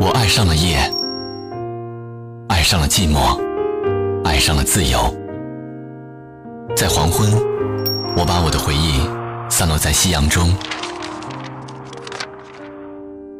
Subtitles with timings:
[0.00, 0.78] 我爱上了夜，
[2.48, 3.38] 爱上了寂寞，
[4.24, 5.14] 爱上了自由。
[6.74, 7.30] 在黄昏，
[8.16, 9.02] 我把我的回忆
[9.50, 10.48] 散落在夕阳中；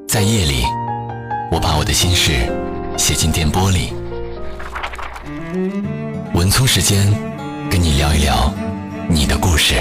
[0.07, 0.67] 在夜里，
[1.51, 2.33] 我把我的心事
[2.99, 3.95] 写进电波里。
[6.35, 7.11] 文聪时间，
[7.71, 8.53] 跟你聊一聊
[9.09, 9.77] 你的故事。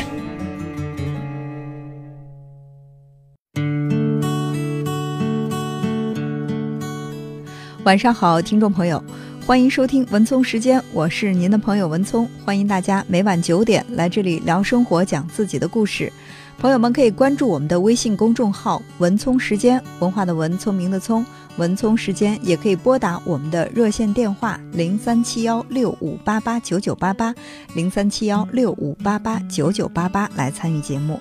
[7.85, 9.01] 晚上好，听众朋友，
[9.45, 16.11] 欢迎收听文聪时间，我是您的朋友文聪，欢迎大家每晚九点来这里聊生活，讲自己的故事。
[16.57, 27.33] 朋友们可以关注我们的微信公众号“文聪时间”，文化的文，聪明的聪，文聪时间也可以拨打我们的热线电话零三七幺六五八八九九八八
[27.73, 31.17] 零三七幺六五八八九九八八来参与节目。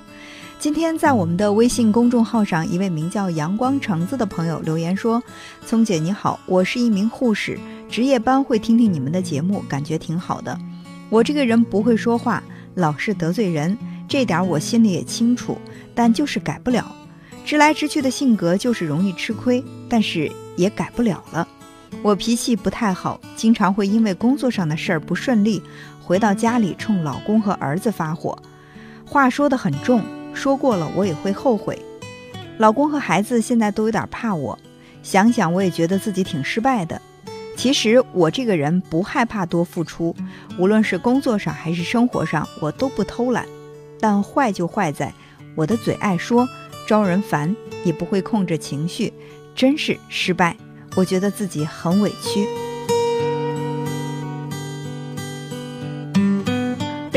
[0.59, 5.23] 今天在我们的微信公众号上，一位名叫阳光橙子的朋友留言说
[5.65, 7.57] ：“聪姐你好，我是一名护士，
[7.89, 10.59] 值夜班会听听你们的节目，感觉挺好的。
[11.11, 12.43] 我这个人不会说话，
[12.75, 15.57] 老是得罪人，这点我心里也清楚，
[15.95, 16.93] 但就是改不了。
[17.45, 21.47] 直来直去的性格就是容易吃亏，但是也改不了了。
[22.03, 25.63] 我脾气不太好，经常会因为工作上的事儿不顺利，
[26.03, 28.37] 回到家里冲老公和儿子发火，
[29.05, 30.03] 话说得很重。”
[30.35, 31.79] 说过了，我也会后悔。
[32.59, 34.59] 老公和孩子现在都有点怕我，
[35.03, 37.01] 想想我也觉得自己挺失败的。
[37.57, 40.15] 其实我这个人不害怕多付出，
[40.59, 43.45] 无论是工作上还是生活上，我都不偷懒。
[44.01, 45.13] 但坏就坏在
[45.57, 46.49] 我的嘴爱说，
[46.87, 47.55] 招人烦，
[47.85, 49.13] 也不会控制情绪，
[49.57, 50.57] 真是失败。
[50.95, 52.68] 我觉得自己很委屈。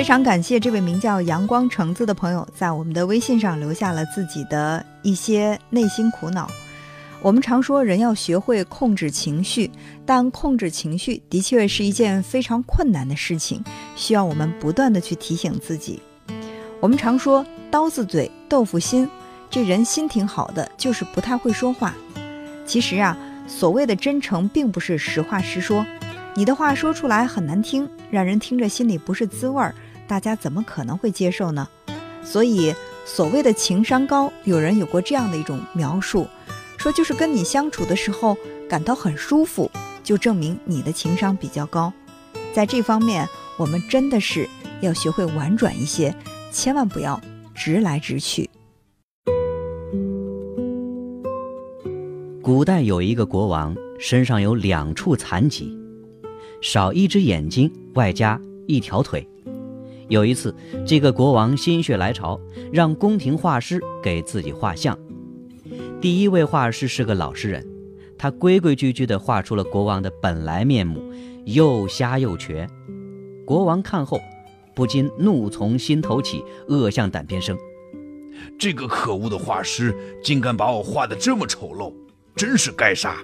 [0.02, 6.50] 非常感谢这位名叫阳光橙子的朋友在我们的微信上留下了自己的一些内心苦恼。
[7.22, 9.70] 我们常说人要学会控制情绪，
[10.04, 13.64] 但控制情绪的确是一件非常困难的事情，
[13.96, 16.02] 需要我们不断的去提醒自己。
[16.80, 19.08] 我们常说刀子嘴豆腐心，
[19.52, 21.94] 这人心挺好的，就是不太会说话。
[22.66, 25.86] 其实啊，所谓的真诚，并不是实话实说，
[26.36, 29.76] 你的话说出来很难听，让人听着心里不是滋味儿。
[30.12, 31.66] 大家怎么可能会接受呢？
[32.22, 36.28] 所以所谓的情商高，有人有过这样的一种描述，
[36.78, 39.72] 说就是跟你相处的时候感到很舒服，
[40.04, 41.94] 就证明你的情商比较高。
[42.52, 44.50] 在这方面，我们真的是
[44.82, 46.14] 要学会婉转一些，
[46.52, 47.18] 千万不要
[47.56, 48.50] 直来直去。
[52.42, 55.74] 古代有一个国王，身上有两处残疾，
[56.62, 59.26] 少一只眼睛，外加一条腿。
[60.12, 60.54] 有一次，
[60.86, 62.38] 这个国王心血来潮，
[62.70, 65.00] 让宫廷画师给自己画像。
[66.02, 67.66] 第一位画师是个老实人，
[68.18, 71.02] 他规规矩矩地画出了国王的本来面目，
[71.46, 72.68] 又瞎又瘸。
[73.46, 74.20] 国王看后，
[74.76, 77.58] 不禁怒从心头起，恶向胆边生。
[78.60, 81.94] 这个可恶的画师竟敢把我画得这么丑陋，
[82.36, 83.16] 真是该杀！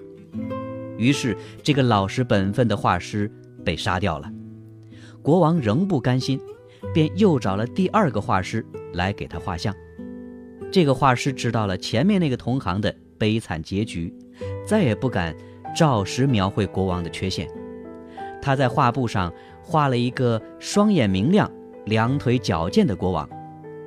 [0.97, 3.29] 于是，这个老实本分的画师
[3.65, 4.31] 被杀掉了。
[5.21, 6.39] 国王仍不甘心。
[6.93, 9.73] 便又找了第二个画师来给他画像。
[10.71, 14.13] 这个画师知道了前面那个同行的悲惨结局，
[14.65, 15.35] 再也不敢
[15.75, 17.47] 照实描绘国王的缺陷。
[18.41, 21.49] 他在画布上画了一个双眼明亮、
[21.85, 23.27] 两腿矫健的国王，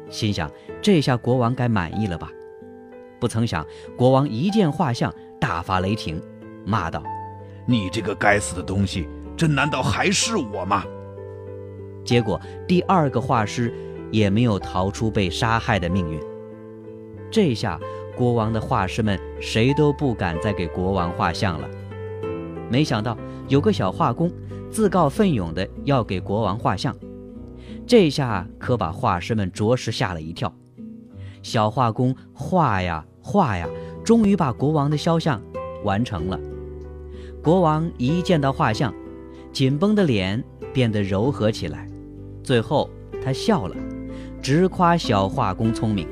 [0.08, 0.50] 心想
[0.82, 2.30] 这下国王该满意了吧？
[3.18, 3.64] 不曾想，
[3.96, 6.20] 国王一见画像大发雷霆，
[6.64, 7.02] 骂道
[7.66, 9.06] ：“你这个该死的东西，
[9.36, 10.84] 这难道还是我吗？”
[12.04, 13.72] 结果，第二个画师
[14.10, 16.20] 也没有逃出被杀害的命运。
[17.30, 17.78] 这下，
[18.16, 21.68] 国王的画师们谁都不敢再给国王画像了。
[22.68, 23.16] 没想到，
[23.48, 24.30] 有个小画工
[24.70, 26.96] 自告奋勇的要给国王画像，
[27.86, 30.52] 这下可把画师们着实吓了一跳。
[31.42, 33.68] 小画工画呀画呀，
[34.04, 35.42] 终于把国王的肖像
[35.84, 36.38] 完成了。
[37.42, 38.94] 国王一见到画像，
[39.52, 40.42] 紧绷的脸
[40.72, 41.89] 变得柔和起来。
[42.50, 42.90] 最后，
[43.24, 43.76] 他笑了，
[44.42, 46.08] 直夸小画工聪明。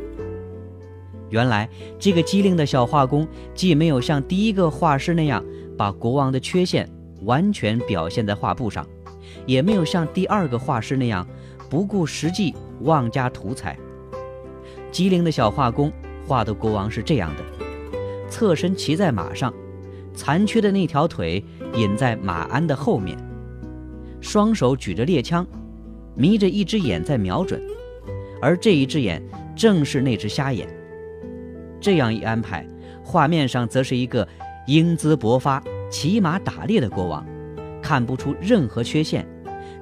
[1.30, 1.68] 原来，
[1.98, 3.26] 这个机灵的小画工
[3.56, 5.44] 既没有像第一个画师那样
[5.76, 6.88] 把国王的缺陷
[7.22, 8.86] 完全表现在画布上，
[9.46, 11.26] 也没有像第二个画师那样
[11.68, 13.76] 不顾实际妄加图彩。
[14.92, 15.92] 机灵的小画工
[16.24, 17.42] 画的国王是这样的：
[18.30, 19.52] 侧身骑在马上，
[20.14, 21.44] 残缺的那条腿
[21.74, 23.18] 隐在马鞍的后面，
[24.20, 25.44] 双手举着猎枪。
[26.18, 27.62] 眯着一只眼在瞄准，
[28.42, 29.22] 而这一只眼
[29.54, 30.68] 正是那只瞎眼。
[31.80, 32.66] 这样一安排，
[33.04, 34.26] 画面上则是一个
[34.66, 37.24] 英姿勃发、骑马打猎的国王，
[37.80, 39.24] 看不出任何缺陷。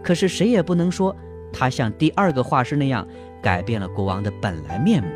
[0.02, 1.16] 可是谁也不能说
[1.50, 3.08] 他像第二个画师那样
[3.42, 5.08] 改变了国王的本来面目。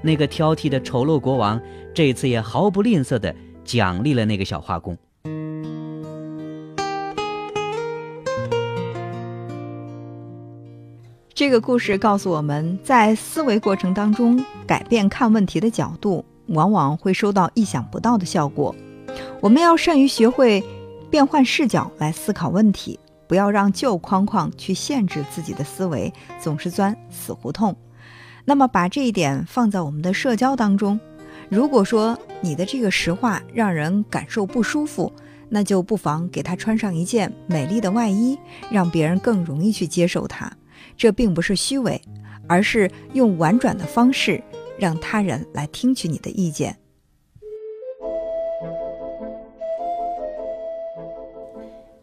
[0.00, 1.60] 那个挑剔的丑陋国王
[1.92, 3.34] 这次也毫不吝啬地
[3.64, 4.96] 奖励了那个小画工。
[11.36, 18.74] 这个故事告诉我们在思维过程当中，改变看问题的角度，往往会收到意想不到的效果。
[19.42, 20.64] 我们要善于学会
[21.10, 22.98] 变换视角来思考问题，
[23.28, 26.10] 不要让旧框框去限制自己的思维，
[26.40, 27.76] 总是钻死胡同。
[28.46, 30.98] 那么，把这一点放在我们的社交当中，
[31.50, 35.12] 如果说你的这个实话让人感受不舒服，
[35.50, 38.38] 那就不妨给他穿上一件美丽的外衣，
[38.70, 40.50] 让别人更容易去接受它。
[40.96, 42.00] 这并不是虚伪，
[42.48, 44.42] 而是用婉转的方式
[44.78, 46.76] 让他人来听取你的意见。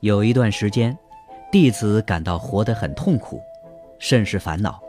[0.02, 0.98] 有一段时间，
[1.50, 3.42] 弟子感到活得很痛苦，
[4.00, 4.82] 甚是烦恼。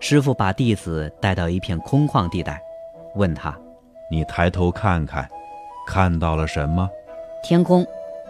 [0.00, 2.58] 师傅把弟子带到一片空旷地带，
[3.14, 3.54] 问他
[4.10, 5.28] ：“你抬头看看，
[5.86, 6.88] 看到了什么？”
[7.44, 7.86] 天空。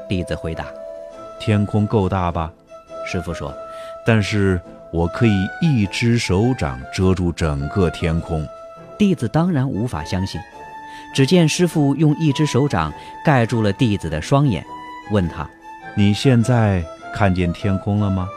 [0.08, 0.66] 弟子回答
[1.38, 2.52] ：“天空够大吧？”
[3.06, 3.54] 师傅说
[4.04, 4.60] ：“但是。”
[4.94, 8.46] 我可以一只手掌遮住整个天空，
[8.96, 10.40] 弟子当然无法相信。
[11.12, 12.92] 只见师傅用一只手掌
[13.24, 14.64] 盖住了弟子的双眼，
[15.10, 15.50] 问他
[15.98, 16.80] ：“你现在
[17.12, 18.28] 看见天空了吗？”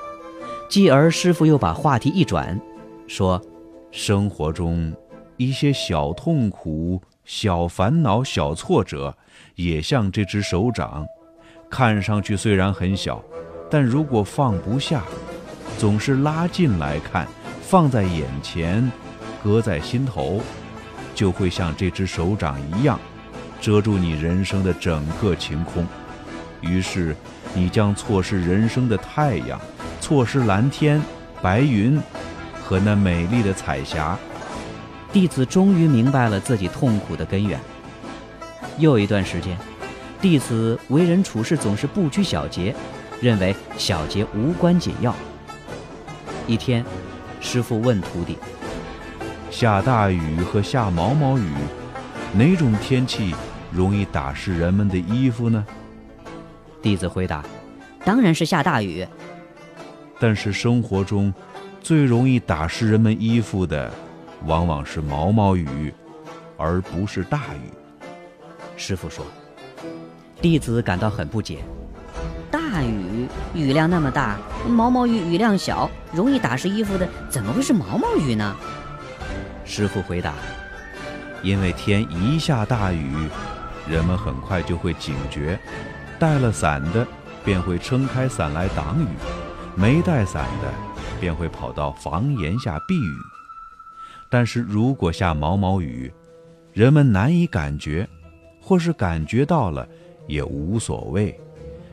[0.67, 2.59] 继而师傅又把话题一转，
[3.05, 3.39] 说
[3.91, 4.91] ：“生活中
[5.37, 9.15] 一些小痛苦、小烦恼、小挫折，
[9.53, 11.05] 也像这只手掌，
[11.69, 13.23] 看上去虽然很小，
[13.69, 15.03] 但如果放不下。”
[15.77, 17.27] 总是拉近来看，
[17.61, 18.91] 放在眼前，
[19.43, 20.41] 搁在心头，
[21.13, 22.99] 就会像这只手掌一样，
[23.61, 25.85] 遮住你人生的整个晴空。
[26.61, 27.15] 于是，
[27.53, 29.59] 你将错失人生的太阳，
[30.01, 30.99] 错失蓝天、
[31.43, 32.01] 白云
[32.63, 34.17] 和那美丽的彩霞。
[35.13, 37.59] 弟子终于明白了自己痛苦的根源。
[38.79, 39.55] 又一段时间，
[40.19, 42.75] 弟子为人处事总是不拘小节，
[43.21, 45.15] 认为小节无关紧要。
[46.47, 46.83] 一天，
[47.41, 48.37] 师傅问徒弟
[49.51, 51.51] ：“下大雨和下毛毛雨，
[52.33, 53.35] 哪种天气
[53.69, 55.65] 容易打湿人们的衣服呢？”
[56.81, 57.43] 弟子回答
[58.05, 59.05] ：“当然是下大雨。”
[60.19, 61.33] 但是生活中，
[61.81, 63.91] 最容易打湿人们衣服的，
[64.45, 65.93] 往往是毛毛雨，
[66.55, 67.69] 而不是大雨。
[68.77, 69.25] 师傅说
[70.41, 71.59] ：“弟子感到很不解。”
[72.69, 74.37] 大雨雨量那么大，
[74.67, 78.55] 毛毛雨雨量小，容易打湿衣服的，怎么会是毛毛雨呢？
[79.63, 80.33] 师傅回答
[81.41, 83.29] ：“因为天一下大雨，
[83.87, 85.57] 人们很快就会警觉，
[86.19, 87.07] 带了伞的
[87.43, 89.07] 便会撑开伞来挡雨，
[89.73, 90.71] 没带伞的
[91.21, 93.17] 便会跑到房檐下避雨。
[94.29, 96.11] 但是如果下毛毛雨，
[96.73, 98.07] 人们难以感觉，
[98.61, 99.87] 或是感觉到了
[100.27, 101.39] 也无所谓。”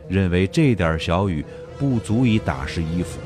[0.09, 1.45] 认为这点小雨
[1.79, 3.19] 不足以打湿衣服，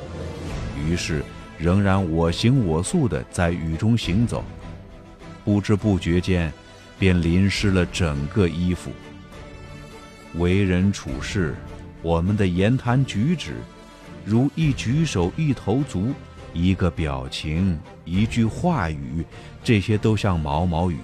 [0.87, 1.23] 于是
[1.59, 4.45] 仍然我行我素地在雨中行走，
[5.45, 6.53] 不知不觉间
[6.99, 8.91] 便淋湿了整个衣服。
[10.35, 11.55] 为人处事，
[12.01, 13.55] 我们的言谈举止，
[14.25, 16.13] 如一举手、一投足、
[16.53, 19.25] 一个表情、一句话语，
[19.65, 20.97] 这些都像毛毛雨，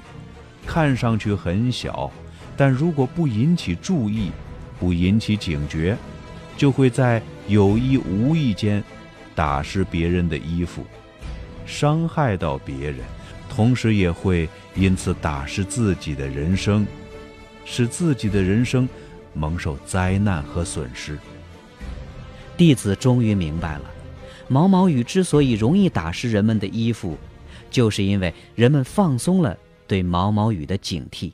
[0.66, 2.11] 看上去很小，
[2.57, 4.31] 但如果不引起注意。
[4.78, 5.97] 不引起警觉，
[6.57, 8.83] 就会在有意无意间
[9.35, 10.85] 打湿别人的衣服，
[11.66, 13.00] 伤害到别人，
[13.49, 16.87] 同时也会因此打湿自己的人生，
[17.64, 18.88] 使自己的人生
[19.33, 21.19] 蒙受灾难和损失。
[22.57, 23.85] 弟子终于明白了，
[24.47, 27.19] 毛毛雨之所以容易打湿人们的衣服，
[27.71, 31.33] 就是因为人们放松了对毛毛雨的警惕。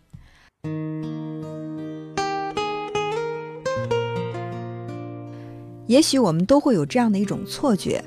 [5.91, 8.01] 也许我们都会有这样的一种错觉：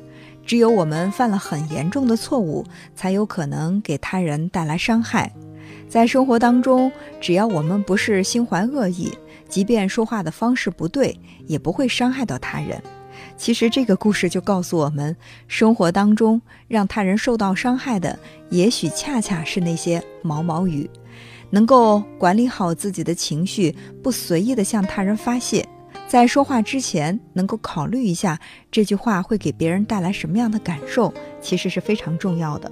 [0.46, 5.30] 只有我们犯了很严重的错误，才有可能给他人带来伤害。
[5.90, 9.12] 在生活当中，只要我们不是心怀恶意，
[9.50, 12.82] 即便说话的方式不对，也不会伤害到他人。
[13.36, 15.14] 其实，这个故事就告诉我们，
[15.50, 18.18] 生活当中让他人受到伤害的，
[18.50, 20.90] 也许恰恰是那些毛毛雨。
[21.50, 25.68] 能够管理好自己的情绪，不随意的向他人发泄。
[26.14, 28.40] 在说话之前，能够考虑一下
[28.72, 32.72] 这句话会给别人带来什么样的感受，其实是非常重要的。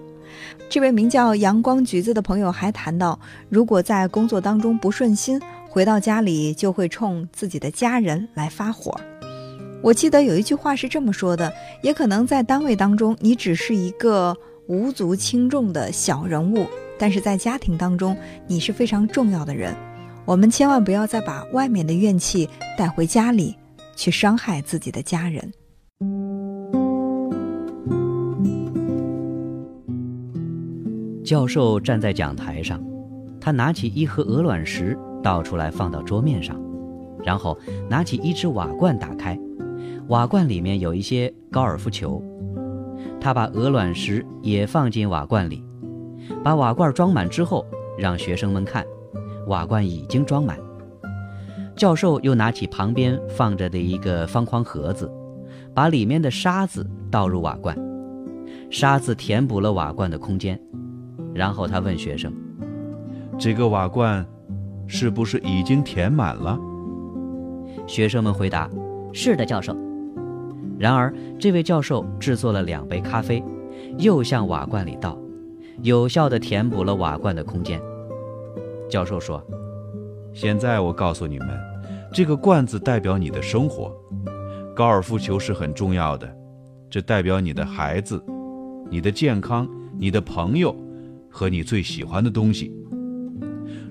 [0.69, 3.19] 这位名叫阳光橘子的朋友还谈到，
[3.49, 8.95] 如果在工作当中不顺心，回到家里就会冲自己的家人来发火。
[9.81, 19.75] 我记得有一句话是这么说的，也可能在单位当中，你只是一个无足轻重的小人物，但是在家庭当中，你是非常重要的人。
[20.31, 22.47] 我们千万不要再把外面的怨气
[22.77, 23.53] 带回家里，
[23.97, 25.51] 去伤害自己的家人。
[31.21, 32.81] 教授站在讲台上，
[33.41, 36.57] 他拿起一盒鹅卵石倒出来放到桌面上，
[37.25, 37.59] 然后
[37.89, 39.37] 拿起一只瓦罐打开。
[40.07, 42.23] 瓦罐里面有一些高尔夫球，
[43.19, 45.61] 他把鹅卵石也放进瓦罐里，
[46.41, 47.65] 把瓦罐装满之后，
[47.97, 48.85] 让学生们看，
[49.47, 50.57] 瓦罐已经装满。
[51.75, 55.09] 教授又拿起旁边放着的一个方框盒子，
[55.73, 57.77] 把里面的沙子倒入瓦罐，
[58.69, 60.59] 沙子填补了瓦罐的空间。
[61.33, 62.31] 然后他问学生
[63.39, 64.25] ：“这个瓦罐
[64.85, 66.59] 是不是已经填满了？”
[67.87, 68.69] 学生们回答
[69.13, 69.75] ：“是的，教授。”
[70.77, 73.43] 然而，这位教授制作了两杯咖啡，
[73.97, 75.17] 又向瓦罐里倒，
[75.81, 77.81] 有效地填补了瓦罐的空间。
[78.91, 79.41] 教授说
[80.35, 81.47] ：“现在我告诉你们，
[82.13, 83.95] 这个罐子代表你的生活，
[84.75, 86.29] 高尔夫球是很重要的，
[86.89, 88.21] 这代表你的孩子、
[88.89, 89.65] 你的健康、
[89.97, 90.75] 你的朋友
[91.29, 92.75] 和你最喜欢的东西。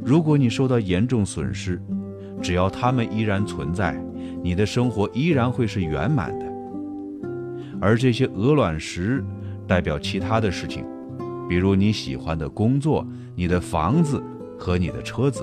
[0.04, 1.80] 如果你受到严重损失，
[2.42, 3.98] 只要它们依然存在，
[4.42, 6.46] 你的生活依然会是圆满的。”
[7.80, 9.24] 而这些鹅卵石
[9.66, 10.84] 代表其他的事情，
[11.48, 14.22] 比如你喜欢的工作、你的房子
[14.60, 15.42] 和你的车子；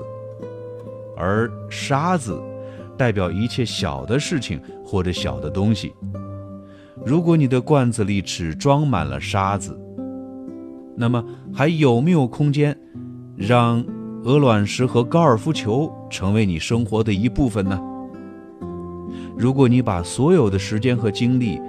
[1.16, 2.40] 而沙子
[2.96, 5.92] 代表一切小的事情或者小的东西。
[7.04, 9.76] 如果你的罐子里只装满了沙子，
[10.96, 12.76] 那么还有没有空间
[13.36, 13.84] 让
[14.24, 17.80] 鹅卵石和高尔夫球成为你生活的一部分呢？
[19.36, 21.60] 如果你把所有的时间和精力，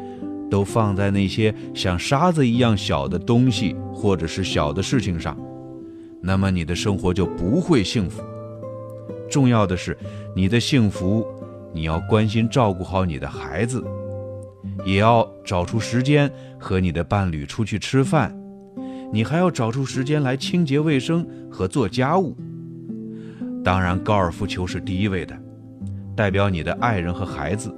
[0.50, 5.38] 都放在那些像沙子一样小的东西，或者是小的事情上，
[6.22, 8.22] 那么你的生活就不会幸福。
[9.30, 9.98] 重要的是，
[10.36, 11.26] 你的幸福，
[11.74, 13.84] 你要关心照顾好你的孩子，
[14.86, 18.36] 也要找出时间和你的伴侣出去吃饭，
[19.14, 22.36] 你还要找出时间来清洁卫生和做家务。
[23.64, 25.38] 当然，高尔夫球是第一位的，
[26.16, 27.74] 代表你的爱人和孩子。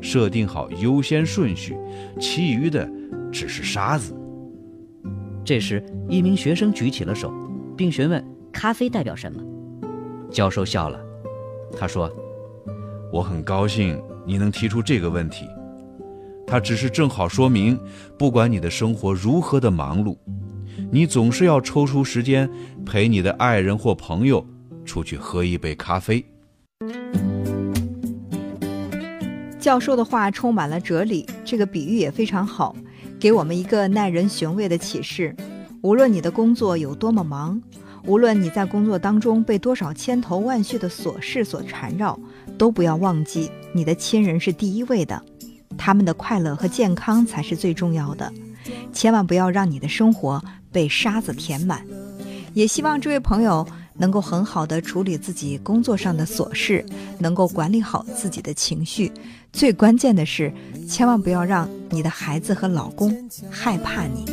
[0.00, 1.76] 设定好优先顺序，
[2.20, 2.88] 其余的
[3.32, 4.14] 只是沙子。
[5.44, 7.34] 这时，一名学生举起了手，
[7.78, 9.40] 并询问：“咖啡代表什么？”
[10.32, 11.00] 教授笑了，
[11.78, 12.12] 他说
[13.12, 15.46] ：“我很高兴你能提出这个问题。
[16.44, 17.78] 它只是正好说明，
[18.18, 20.16] 不管你的生活如何的忙碌，
[20.90, 22.50] 你总是要抽出时间
[22.84, 24.44] 陪你的爱人或朋友
[24.84, 26.24] 出去喝一杯咖啡。”
[29.60, 32.74] 教授的话充满了哲理，这个比喻也非常好，
[33.20, 35.34] 给我们一个耐人寻味的启示。
[35.82, 37.60] 无论你的工作有多么忙，
[38.04, 42.18] 无论你在工作当中被多少千头万绪的琐事所缠绕，
[42.56, 45.22] 都不要忘记你的亲人是第一位的，
[45.76, 48.32] 他们的快乐和健康才是最重要的。
[48.92, 50.42] 千万不要让你的生活
[50.72, 51.84] 被沙子填满。
[52.54, 56.84] 也希望这位朋友能够很好的处理自己工作上的琐事，
[57.20, 59.12] 能够管理好自己的情绪。
[59.52, 60.52] 最关键的是，
[60.88, 63.16] 千万不要让你的孩子和老公
[63.48, 64.26] 害怕你。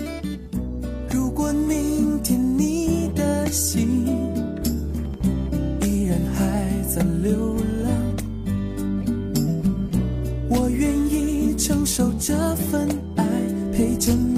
[1.67, 4.05] 明天你的心
[5.81, 7.89] 依然还在流浪，
[10.49, 13.25] 我愿意承受这份爱，
[13.71, 14.34] 陪着你，